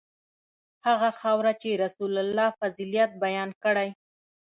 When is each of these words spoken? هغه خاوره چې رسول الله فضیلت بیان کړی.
هغه 0.87 1.09
خاوره 1.19 1.51
چې 1.61 1.69
رسول 1.83 2.13
الله 2.23 2.47
فضیلت 2.59 3.11
بیان 3.23 3.49
کړی. 3.63 3.89